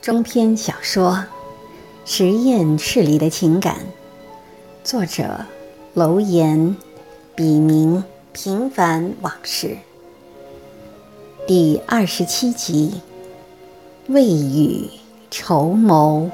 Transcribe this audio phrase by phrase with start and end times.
[0.00, 1.12] 中篇小说
[2.06, 3.76] 《实验室里的情感》，
[4.82, 5.44] 作者
[5.92, 6.74] 楼岩，
[7.36, 8.02] 笔名
[8.32, 9.76] 平凡往事。
[11.46, 13.02] 第二十七集，
[14.06, 14.88] 未雨
[15.30, 16.30] 绸缪。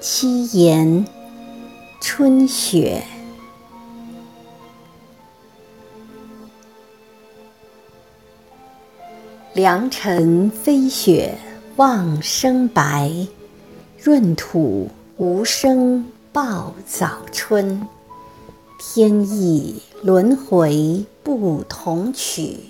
[0.00, 1.06] 七言
[2.00, 3.04] 春雪。
[9.54, 11.36] 良辰飞雪
[11.76, 13.12] 望生白，
[14.02, 14.88] 闰土
[15.18, 17.86] 无声报早春。
[18.78, 22.60] 天意轮回不同曲，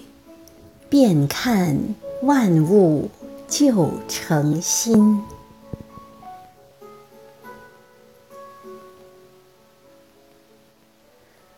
[0.88, 1.78] 遍看
[2.22, 3.08] 万物
[3.46, 5.22] 旧成新。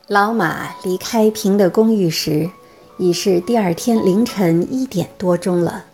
[0.06, 2.50] 老马离开平的公寓时。
[2.96, 5.84] 已是第二天凌晨一点多钟了，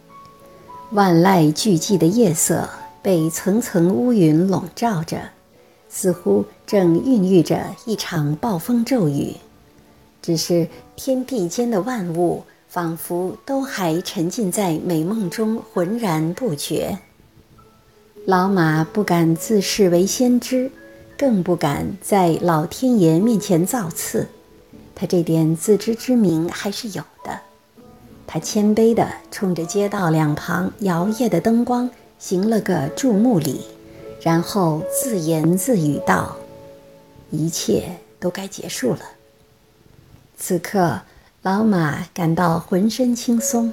[0.91, 2.69] 万籁俱寂的夜色
[3.01, 5.19] 被层层乌云笼罩着，
[5.89, 9.35] 似乎正孕育着一场暴风骤雨。
[10.21, 16.99] 只是天地间的万物仿佛都还沉浸在美梦中，浑然不觉。
[18.27, 20.71] 老马不敢自视为先知，
[21.17, 24.29] 更不敢在老天爷面前造次。
[25.01, 27.41] 他这点自知之明还是有的。
[28.27, 33.63] 他谦卑地冲着街道两旁摇曳的灯光行了个注目礼，
[34.21, 36.37] 然后自言自语道
[37.33, 39.01] ：“一切都该结束了。”
[40.37, 41.01] 此刻，
[41.41, 43.73] 老马感到浑身轻松，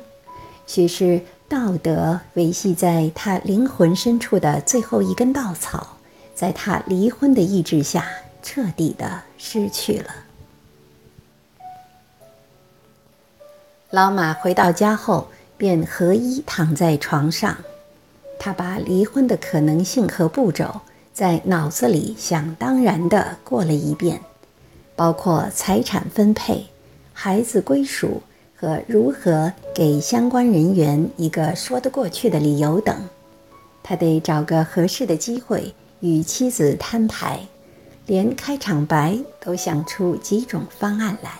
[0.65, 5.97] 许是道德维系在他灵魂深处的最后一根稻草，
[6.33, 8.07] 在他离婚的意志下
[8.41, 10.07] 彻底的失去了。
[13.89, 17.55] 老马回到家后，便合衣躺在床上。
[18.37, 20.81] 他把离婚的可能性和步骤
[21.13, 24.19] 在脑子里想当然地过了一遍，
[24.93, 26.67] 包括财产分配、
[27.13, 28.21] 孩子归属
[28.57, 32.93] 和如何给相关人员一个说得过去的理由等。
[33.81, 37.39] 他得找个合适的机会与妻子摊牌，
[38.05, 41.31] 连开场白都想出几种方案来。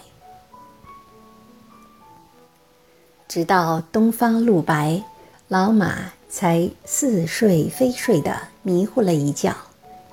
[3.28, 5.04] 直到东方露白，
[5.48, 9.54] 老马才似睡非睡的迷糊了一觉。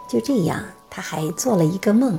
[0.09, 2.19] 就这样，他还做了一个梦，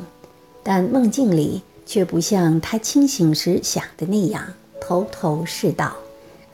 [0.64, 4.44] 但梦境里却不像他清醒时想的那样
[4.82, 5.96] 头头是道，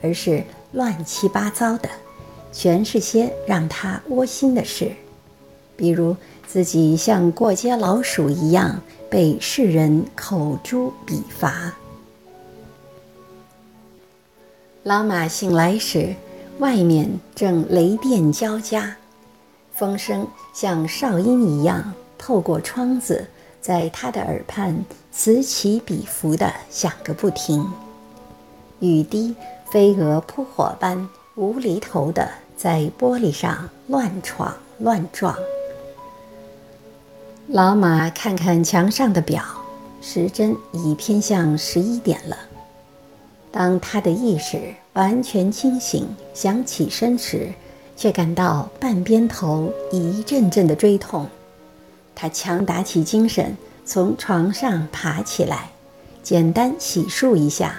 [0.02, 1.88] 而是乱七八糟的，
[2.52, 4.92] 全是些让他窝心的事，
[5.76, 6.16] 比如
[6.46, 11.72] 自己像过街老鼠一样被世人口诛笔伐。
[14.84, 16.12] 老马醒来时，
[16.58, 18.96] 外面正雷电交加，
[19.72, 23.28] 风声像哨音一样透过窗子，
[23.60, 27.64] 在他的耳畔此起彼伏地响个不停。
[28.80, 29.36] 雨滴
[29.70, 35.36] 飞蛾扑火般无厘头地在玻璃上乱闯乱撞。
[37.46, 39.44] 老马看看墙上的表，
[40.00, 42.36] 时针已偏向十一点了。
[43.52, 44.58] 当他的意识
[44.94, 47.52] 完全清醒，想起身时，
[47.94, 51.28] 却感到半边头一阵阵的锥痛。
[52.14, 53.54] 他强打起精神，
[53.84, 55.70] 从床上爬起来，
[56.22, 57.76] 简单洗漱一下，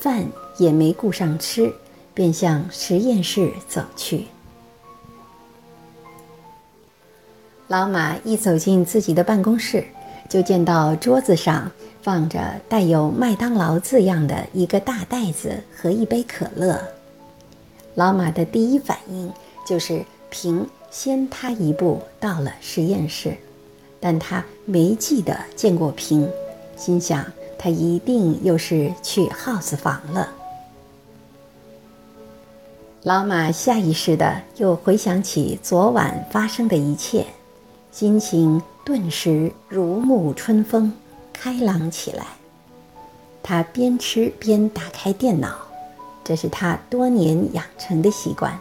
[0.00, 0.24] 饭
[0.56, 1.70] 也没顾上吃，
[2.14, 4.26] 便向实验室走去。
[7.68, 9.84] 老马一走进自己的办公室，
[10.32, 11.70] 就见到桌子上。
[12.00, 16.76] 放着带有麦当劳字样的一个大袋子和一杯可乐，
[17.94, 19.32] 老马的第一反应
[19.64, 23.36] 就是平先他一步到了实验室，
[24.00, 26.28] 但他没记得见过平，
[26.76, 27.24] 心想
[27.56, 30.28] 他一定又是去 house 房了。
[33.04, 37.26] 老马下意识的又回想起昨晚发生的一切，
[37.92, 40.92] 心情顿时如沐春风。
[41.32, 42.24] 开朗起来，
[43.42, 45.56] 他边吃边打开电脑，
[46.22, 48.56] 这是他多年养成的习惯。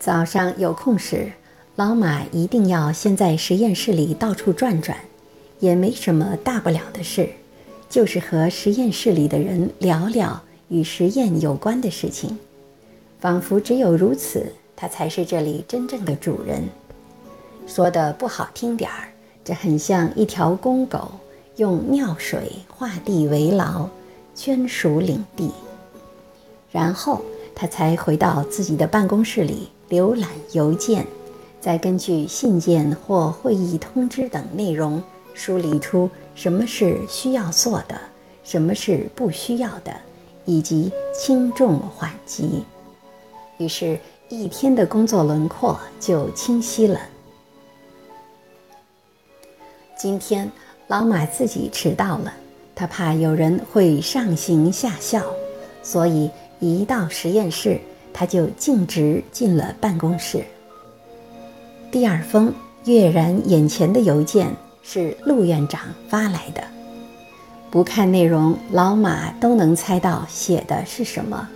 [0.00, 1.30] 早上有空时，
[1.76, 4.98] 老马一定要先在实验室里到处转转，
[5.60, 7.28] 也没什么大不了的事，
[7.88, 12.36] 就是和实验室里的人聊聊与实验有关的事情，
[13.20, 16.68] 仿佛只有如此，他才是这里真正的主人。
[17.68, 19.08] 说的不好听点儿。
[19.44, 21.12] 这很像一条公狗
[21.56, 23.88] 用尿水画地为牢，
[24.34, 25.52] 圈属领地。
[26.70, 27.22] 然后
[27.54, 31.06] 他才回到自己的办公室里浏览邮件，
[31.60, 37.98] 再根据信件或会议通知等内容梳理出什么是需要做的，
[38.44, 39.94] 什么是不需要的，
[40.44, 42.64] 以及轻重缓急。
[43.56, 43.98] 于是，
[44.28, 47.00] 一天的工作轮廓就清晰了。
[49.98, 50.48] 今天
[50.86, 52.32] 老马自己迟到了，
[52.72, 55.20] 他怕有人会上行下效，
[55.82, 56.30] 所以
[56.60, 57.80] 一到实验室，
[58.12, 60.44] 他就径直进了办公室。
[61.90, 62.54] 第二封
[62.84, 64.54] 跃然眼前的邮件
[64.84, 66.62] 是陆院长发来的，
[67.68, 71.48] 不看内容，老马都能猜到写的是什么，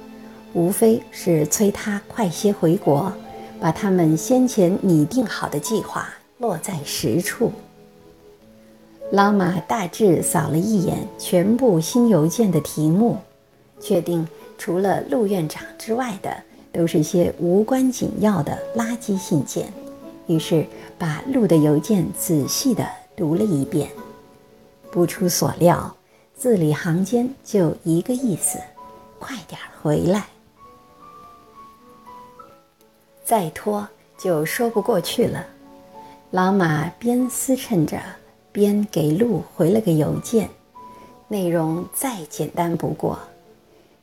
[0.53, 3.13] 无非是催他快些回国，
[3.61, 6.09] 把他们先前拟定好的计划
[6.39, 7.53] 落在实处。
[9.13, 13.19] 老马大致扫了一眼全部新邮件的题目，
[13.79, 14.27] 确定
[14.57, 16.35] 除了陆院长之外的
[16.73, 19.71] 都是些无关紧要的垃圾信件，
[20.27, 20.67] 于是
[20.99, 23.91] 把陆的邮件仔细地读了一遍。
[24.91, 25.95] 不出所料，
[26.35, 28.59] 字里行间就一个意思：
[29.19, 30.25] 快点回来。
[33.23, 33.87] 再拖
[34.17, 35.45] 就说不过去了。
[36.31, 38.01] 老马边思忖着。
[38.53, 40.51] 边给路回了个邮件，
[41.29, 43.19] 内容再简单不过，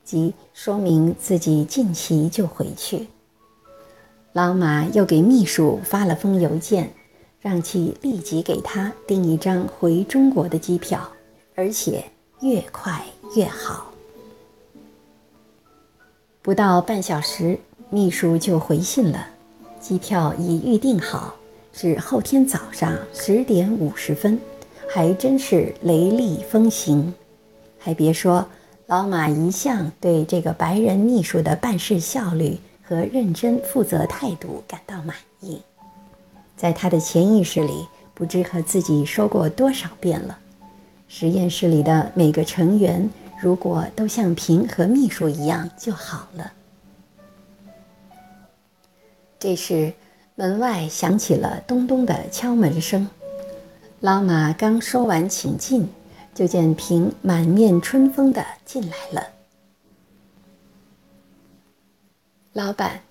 [0.04, 3.08] 即说明自己近期就回去。
[4.34, 6.92] 老马又给秘书发了封邮件，
[7.40, 11.08] 让其立即给他订一张回中国的机票，
[11.56, 12.04] 而且
[12.42, 13.06] 越快
[13.36, 13.92] 越好。
[16.42, 17.60] 不到半小时，
[17.90, 19.28] 秘书就回信了，
[19.80, 21.36] 机票已预定好。
[21.72, 24.40] 是后天早上十点五十分，
[24.90, 27.14] 还真是雷厉风行。
[27.78, 28.46] 还别说，
[28.88, 35.62] 老马一向对这个白人秘书的办事效率和认真负责态度感到满意。
[36.58, 40.38] 在他的潜意识里，不知和自己说过多少遍了：
[41.08, 43.10] 实验室里的每个成员，
[43.42, 46.52] 如果都像平和秘书一样就好了。
[49.40, 49.94] 这是。
[50.40, 53.06] 门外响起了咚咚的敲门声，
[54.00, 55.90] 老马刚说完请进，
[56.34, 59.28] 就见平满面春风的进来了。
[62.54, 63.02] 老板，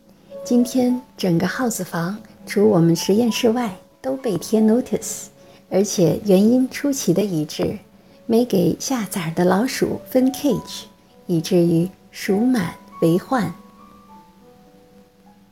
[0.43, 5.27] 今天整个 house 房除我们实验室外都被贴 notice，
[5.69, 7.79] 而且原因出奇的一致，
[8.25, 10.85] 没给下崽的老鼠分 cage，
[11.27, 12.73] 以至于鼠满
[13.03, 13.53] 为患。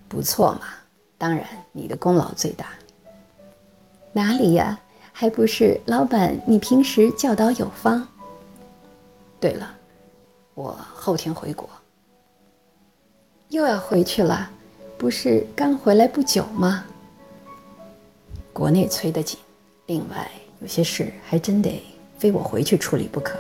[0.09, 0.61] 不错嘛。
[1.19, 2.67] 当然，你的功劳最大。
[4.13, 4.81] 哪里呀？
[5.13, 8.07] 还不是老板，你平时教导有方。
[9.41, 9.75] 对了，
[10.53, 11.67] 我后天回国。
[13.49, 14.51] 又要回去了？
[14.99, 16.85] 不是刚回来不久吗？
[18.53, 19.39] 国内催得紧，
[19.87, 20.31] 另外
[20.61, 21.83] 有些事还真得
[22.19, 23.39] 非我回去处理不可。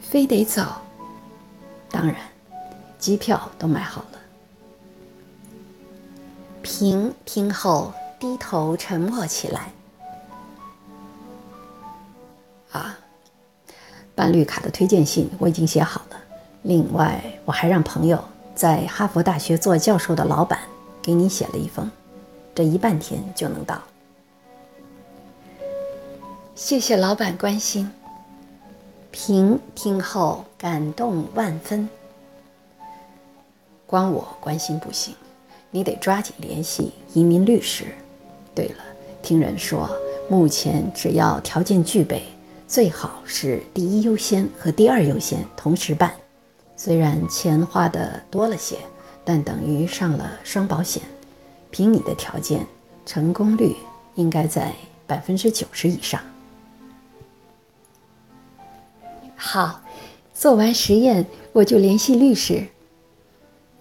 [0.00, 0.62] 非得走？
[1.90, 2.16] 当然，
[2.98, 4.19] 机票都买好了。
[6.62, 9.72] 平听后低头沉默起来。
[12.72, 12.98] 啊，
[14.14, 16.16] 办绿卡的推荐信我已经写好了。
[16.62, 18.22] 另外，我还让朋友
[18.54, 20.60] 在哈佛大学做教授的老板
[21.02, 21.90] 给你写了一封，
[22.54, 23.80] 这一半天就能到。
[26.54, 27.90] 谢谢老板关心。
[29.10, 31.88] 平听后感动万分。
[33.86, 35.12] 光我关心不行。
[35.70, 37.84] 你得抓紧联系移民律师。
[38.54, 38.84] 对了，
[39.22, 39.88] 听人说，
[40.28, 42.22] 目前只要条件具备，
[42.66, 46.12] 最好是第一优先和第二优先同时办。
[46.76, 48.76] 虽然钱花的多了些，
[49.24, 51.02] 但等于上了双保险。
[51.70, 52.66] 凭你的条件，
[53.06, 53.76] 成功率
[54.16, 54.72] 应该在
[55.06, 56.20] 百分之九十以上。
[59.36, 59.80] 好，
[60.34, 62.66] 做完实验我就联系律师。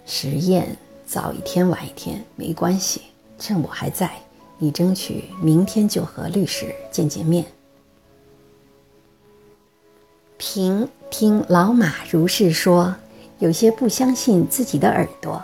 [0.06, 0.78] 实验。
[1.10, 3.02] 早一天晚一天没关系，
[3.40, 4.12] 趁我还在，
[4.60, 7.44] 你争取明天就和律师见见面。
[10.38, 12.96] 平听老马如是说，
[13.40, 15.44] 有些不相信自己的耳朵。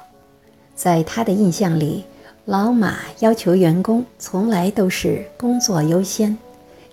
[0.76, 2.06] 在他的印象里，
[2.46, 6.38] 老马要求员工从来都是工作优先，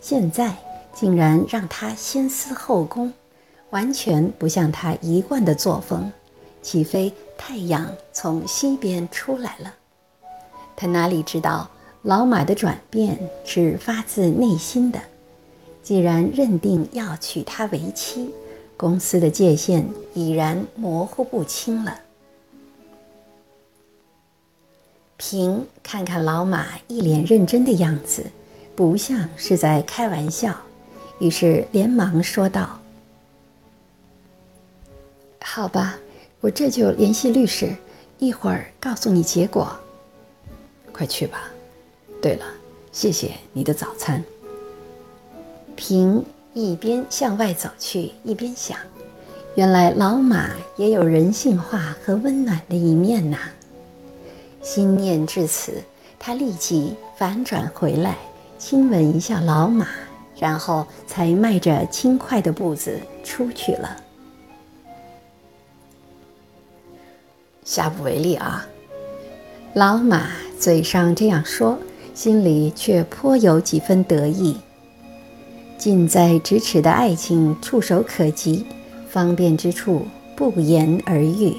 [0.01, 0.57] 现在
[0.95, 3.13] 竟然让他先思后工，
[3.69, 6.11] 完全不像他一贯的作风。
[6.63, 9.75] 起飞太阳从西边出来了？
[10.75, 11.69] 他哪里知道
[12.03, 15.01] 老马的转变是发自内心的。
[15.83, 18.33] 既然认定要娶她为妻，
[18.77, 21.99] 公司的界限已然模糊不清了。
[25.17, 28.27] 平看看老马一脸认真的样子，
[28.77, 30.57] 不像是在开玩笑，
[31.19, 32.81] 于是连忙说道
[35.43, 35.99] ：“好吧，
[36.43, 37.73] 我这就联系律师，
[38.19, 39.71] 一会儿告诉你结果。
[40.91, 41.49] 快去吧。
[42.21, 42.45] 对了，
[42.91, 44.23] 谢谢你的早餐。”
[45.77, 48.77] 平一边向外走去，一边想：
[49.55, 53.39] 原来老马也有人性化和温暖的一面呐。
[54.61, 55.81] 心念至此，
[56.19, 58.17] 他立即反转回来，
[58.59, 59.87] 亲吻一下老马，
[60.37, 63.97] 然后才迈着轻快的步子出去了。
[67.65, 68.67] 下不为例啊！
[69.75, 70.29] 老马
[70.59, 71.79] 嘴上这样说，
[72.15, 74.57] 心里却颇有几分得意。
[75.79, 78.67] 近在咫尺的爱情，触手可及，
[79.09, 81.57] 方便之处不言而喻。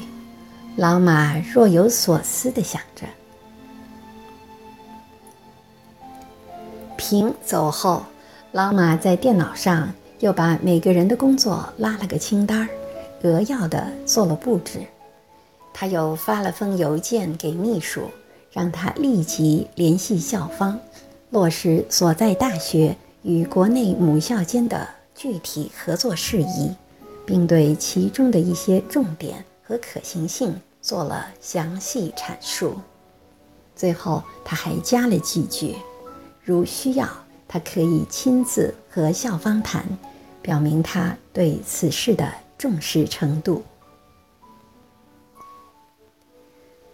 [0.76, 3.06] 老马若有所思地想着。
[6.98, 8.04] 平走后，
[8.52, 12.70] 老马在电脑上又把每个人的工作拉了个清单，
[13.24, 14.80] 扼要的做了布置。
[15.74, 18.04] 他又发了封邮件给秘书，
[18.52, 20.80] 让他立即联系校方，
[21.32, 26.72] 落实所在大学与国内母校间的具体合作事宜，
[27.26, 30.56] 并对其中的一些重点和可行性。
[30.84, 32.76] 做了详细阐述，
[33.74, 35.78] 最后他还加了几句：
[36.44, 37.08] 如需要，
[37.48, 39.86] 他可以亲自和校方谈，
[40.42, 43.64] 表明他对此事的重视程度。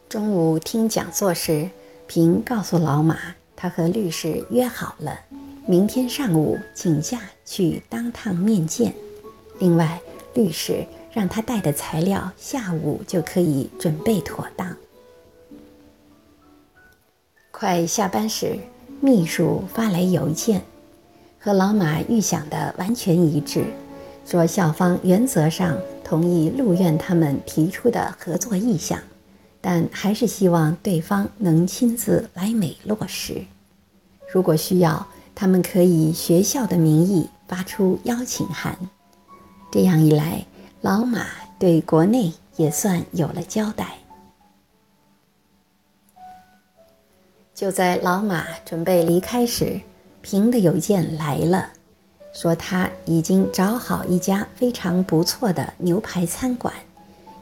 [0.09, 1.69] 中午听讲座时，
[2.07, 3.15] 平告诉老马，
[3.55, 5.19] 他和律师约好了，
[5.67, 8.91] 明天上午请假去当趟面见。
[9.59, 10.01] 另外，
[10.33, 10.83] 律师。
[11.11, 14.77] 让他带的材料下午就可以准备妥当。
[17.49, 18.55] 快下班时，
[19.01, 20.61] 秘书发来邮件，
[21.39, 23.65] 和老马预想的完全一致，
[24.23, 28.99] 说校方原则上同意陆院他们提出的合作意向，
[29.61, 33.45] 但还是希望对方能亲自来美落实。
[34.33, 38.77] 如果需要，他们可以学校的名义发出邀请函。
[39.71, 40.45] 这样一来。
[40.81, 41.25] 老马
[41.59, 43.97] 对国内也算有了交代。
[47.53, 49.81] 就在老马准备离开时，
[50.21, 51.71] 平的邮件来了，
[52.31, 56.73] 说他已经找好一家非常不错的牛排餐馆，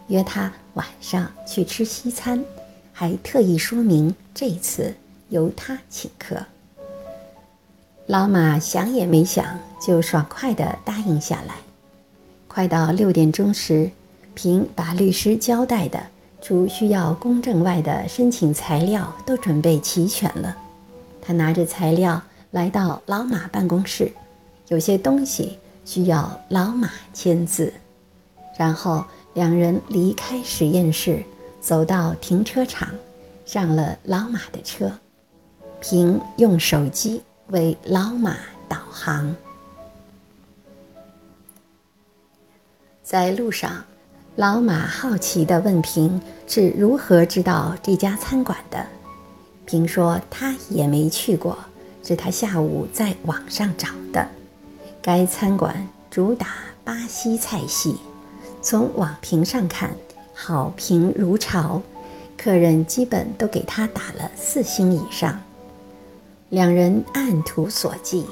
[0.08, 2.44] 约他晚上去吃西餐，
[2.94, 4.96] 还特意说明这次
[5.30, 6.38] 由他请客。
[8.06, 11.56] 老马想也没想，就爽快地答应下来。
[12.48, 13.92] 快到六点钟时，
[14.34, 16.02] 平把律师交代的
[16.42, 20.56] 除需要公证外的申请材料都准备齐全了。
[21.22, 22.22] 他拿着材料
[22.52, 24.10] 来到老马办公室，
[24.70, 27.74] 有些东西需要老马签字。
[28.58, 29.06] 然后
[29.38, 31.24] 两人离开实验室，
[31.62, 32.90] 走到停车场，
[33.46, 34.92] 上了老马的车。
[35.80, 38.36] 平用手机为老马
[38.68, 39.36] 导航。
[43.04, 43.86] 在路上，
[44.38, 48.88] 老马好奇地问平是如何知道这家餐馆的。
[49.68, 51.56] 平说他也没去过，
[52.04, 54.28] 是他下午在网上找的。
[55.00, 56.48] 该餐馆主打
[56.84, 57.98] 巴西菜系，
[58.62, 59.96] 从网评上看，
[60.34, 61.82] 好评如潮，
[62.38, 65.40] 客人基本都给他打了四星以上。
[66.50, 68.26] 两人按图索骥，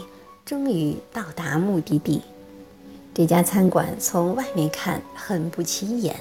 [0.45, 2.21] 终于到达目的地。
[3.13, 6.15] 这家餐馆从外面看很不起眼，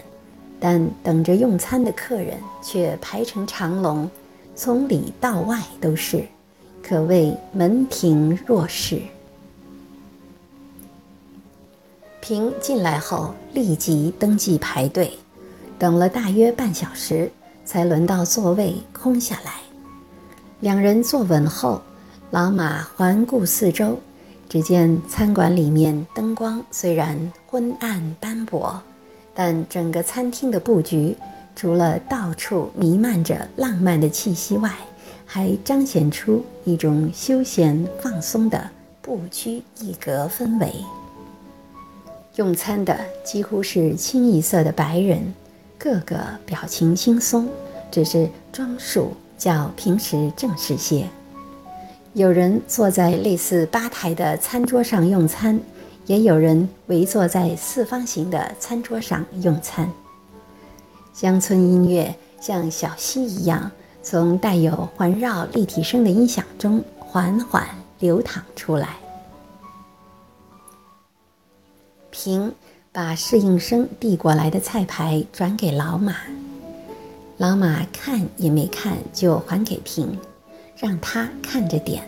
[0.60, 4.08] 但等着用餐的客人却排成长龙，
[4.54, 6.24] 从里到外都是，
[6.82, 9.00] 可谓门庭若市。
[12.26, 15.12] 平进来后立即登记排队，
[15.78, 17.30] 等了大约半小时，
[17.66, 19.52] 才轮到座位空下来。
[20.60, 21.82] 两人坐稳后，
[22.30, 23.98] 老马环顾四周。
[24.48, 28.82] 只见餐馆里面灯光虽然昏暗斑驳，
[29.34, 31.14] 但整个餐厅的布局，
[31.54, 34.70] 除了到处弥漫着浪漫的气息外，
[35.26, 38.70] 还彰显出一种休闲放松的
[39.02, 40.72] 不拘一格氛围。
[42.36, 45.32] 用餐的几乎是清一色的白人，
[45.78, 47.48] 个个表情轻松，
[47.92, 51.08] 只是装束较平时正式些。
[52.12, 55.60] 有人坐在类似吧台的餐桌上用餐，
[56.06, 59.88] 也有人围坐在四方形的餐桌上用餐。
[61.12, 63.70] 乡村音乐像小溪一样，
[64.02, 67.64] 从带有环绕立体声的音响中缓缓
[68.00, 68.96] 流淌出来。
[72.16, 72.52] 平
[72.92, 76.14] 把侍应生递过来的菜牌转给老马，
[77.38, 80.16] 老马看也没看就还给平，
[80.78, 82.04] 让他看着点。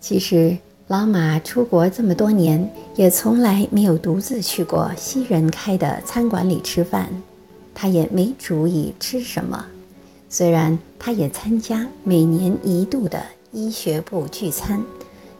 [0.00, 0.58] 其实。
[0.88, 7.08] 老马出国这么多年，也从来没有独自去过西人开的餐馆里吃饭，
[7.72, 9.64] 他也没主意吃什么。
[10.28, 13.22] 虽然他也参加每年一度的
[13.52, 14.82] 医学部聚餐，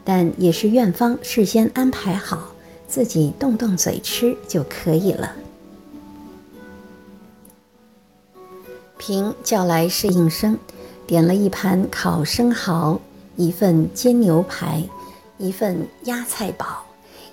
[0.05, 2.52] 但也是院方事先安排好，
[2.93, 5.35] 自己动动嘴吃就可以了。
[8.99, 10.59] 平叫来侍应生，
[11.07, 13.01] 点了一盘烤生蚝，
[13.37, 14.85] 一份煎牛排。
[15.39, 16.67] 一份鸭菜煲，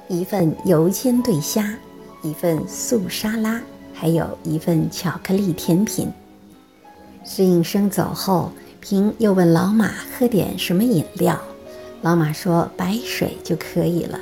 [0.07, 1.77] 一份油煎对虾，
[2.23, 3.61] 一份素沙拉，
[3.93, 6.07] 还有一份巧克力甜品。
[7.25, 8.49] 侍应生走后，
[8.79, 11.37] 平又问老马喝点什么饮料，
[12.01, 14.17] 老马说白水就可以了。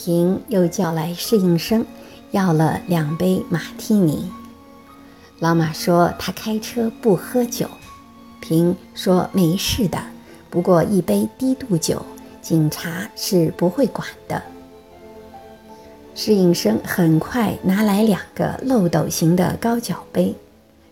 [0.00, 1.84] 平又叫来侍应生，
[2.30, 4.30] 要了两杯马提尼。
[5.40, 7.66] 老马说他开车不喝酒，
[8.40, 9.98] 平说没事的，
[10.50, 12.00] 不过一杯低度酒。
[12.40, 14.40] 警察是不会管的。
[16.14, 20.32] 侍应生很快拿来两个漏斗形的高脚杯，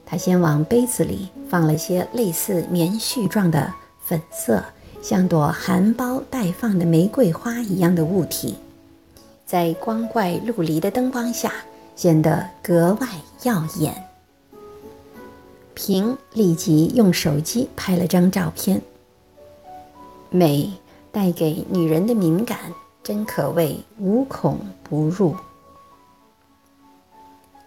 [0.05, 3.73] 他先往杯子里放了些类似棉絮状的
[4.05, 4.65] 粉色，
[5.01, 8.57] 像朵含苞待放的玫瑰花一样的物体，
[9.47, 11.51] 在光怪陆离的灯光下
[11.95, 13.09] 显得格外
[13.45, 14.05] 耀眼。
[15.73, 18.83] 平立即用手机拍了张照片，
[20.29, 20.71] 美。
[21.13, 22.59] 带给女人的敏感，
[23.03, 25.35] 真可谓无孔不入。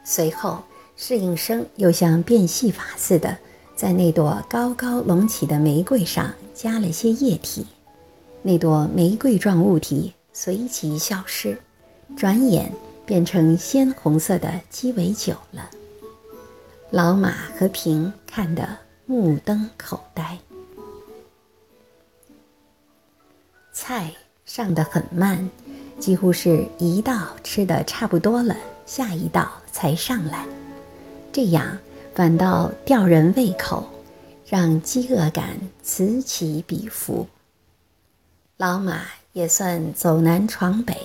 [0.04, 0.60] 随后，
[0.96, 3.36] 侍应生又像变戏法似的，
[3.76, 7.66] 在那朵高高隆起的玫瑰上加了些液体，
[8.44, 11.58] 那朵玫瑰状物体随即消失，
[12.16, 12.72] 转眼
[13.06, 15.70] 变成鲜红色的鸡尾酒了。
[16.92, 18.68] 老马和平看得
[19.06, 20.38] 目瞪口呆。
[23.72, 24.12] 菜
[24.44, 25.50] 上得很慢，
[26.00, 30.46] 几乎是一道吃的差不多了，下一道才上来。
[31.32, 31.78] 这样
[32.14, 33.88] 反倒吊人胃口，
[34.46, 37.26] 让饥饿感此起彼伏。
[38.58, 40.98] 老马也算走南闯北，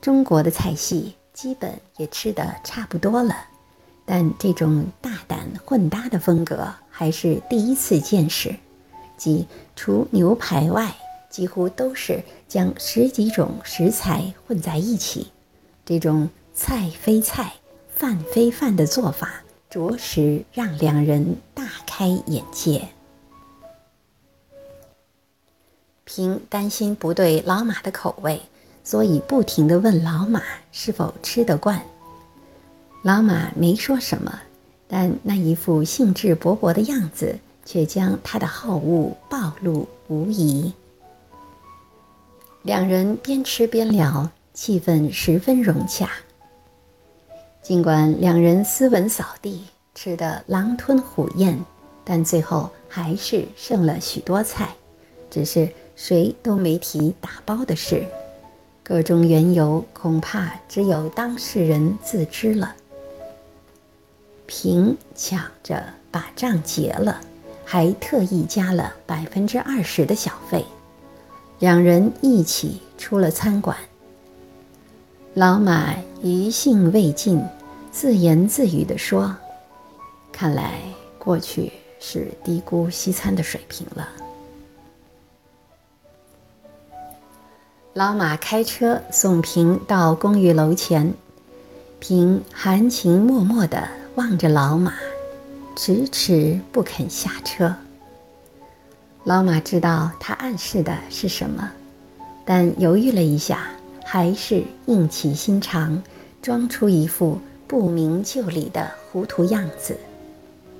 [0.00, 3.34] 中国的菜系基本也吃得差不多了，
[4.04, 8.54] 但这种大胆混搭的风格还是第一次见识，
[9.16, 10.94] 即除牛排外。
[11.30, 15.30] 几乎都是将十几种食材混在一起，
[15.84, 17.52] 这种菜非菜、
[17.94, 22.88] 饭非饭的做法，着实让两人大开眼界。
[26.04, 28.40] 平担心不对老马的口味，
[28.88, 31.82] 所以不停地问老马是否吃得惯。
[33.02, 34.40] 老马没说什么，
[34.86, 40.72] 但那一副兴致勃勃的样子，却将他的好恶暴露无遗。
[42.62, 46.08] 两人边吃边聊，气氛十分融洽。
[47.60, 51.62] 尽管两人斯文扫地，吃得狼吞虎咽，
[52.04, 54.70] 但最后还是剩了许多菜，
[55.28, 58.06] 只是谁都没提打包的事。
[58.88, 62.74] 个中缘由，恐怕只有当事人自知了。
[64.46, 67.20] 平抢着把账结了，
[67.66, 70.64] 还特意加了百分之二十的小费。
[71.58, 73.76] 两人一起出了餐馆。
[75.34, 77.44] 老马余兴未尽，
[77.92, 79.36] 自言自语地说
[80.32, 80.80] ：“看来
[81.18, 81.70] 过去
[82.00, 84.08] 是低估西餐的水平了。”
[87.94, 91.14] 老马开车送平到公寓楼前，
[91.98, 94.92] 平含情脉脉地望着老马，
[95.74, 97.74] 迟迟不肯下车。
[99.24, 101.70] 老马知道他暗示的是什么，
[102.44, 103.66] 但犹豫了一下，
[104.04, 106.00] 还是硬起心肠，
[106.42, 109.96] 装出一副不明就里的糊涂样子。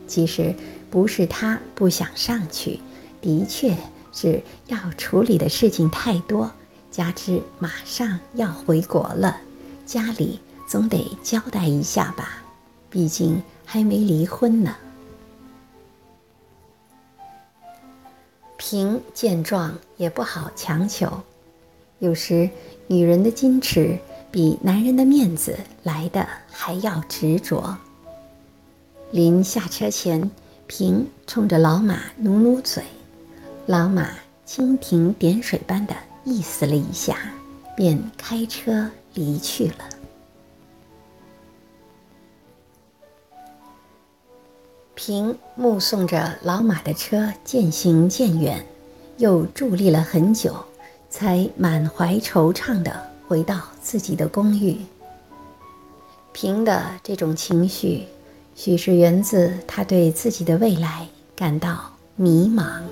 [0.07, 0.55] 其实
[0.91, 2.79] 不是他不想上去，
[3.21, 3.75] 的确
[4.13, 6.51] 是要处理的事情太多，
[6.91, 9.37] 加之马上要回国了，
[9.87, 12.43] 家里总得交代一下吧，
[12.91, 14.75] 毕竟还没离婚呢。
[18.57, 21.23] 平见状也不好强求，
[22.01, 22.51] 有时，
[22.87, 23.99] 女人的矜持
[24.31, 27.77] 比男人的面子来的还要执着。
[29.11, 30.31] 临下车前，
[30.67, 32.83] 平冲着老马努努嘴，
[33.67, 34.11] 老马
[34.47, 37.17] 蜻蜓点水般的意思了一下，
[37.77, 39.89] 便开车离去了。
[44.95, 48.65] 平目送着老马的车渐行渐远，
[49.17, 50.55] 又伫立了很久，
[51.09, 54.79] 才满怀惆怅地回到自己的公寓。
[56.33, 58.07] 平的这种情绪。
[58.57, 62.83] 许是源自他对自己的未来感到迷茫。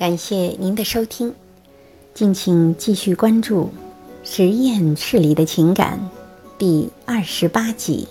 [0.00, 1.34] 感谢您的收听，
[2.14, 3.64] 敬请继续关注
[4.24, 6.00] 《实验室里的情感》
[6.58, 8.08] 第二十八集。